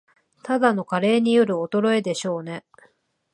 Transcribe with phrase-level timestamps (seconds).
[0.41, 2.65] ただの加齢による衰えでしょうね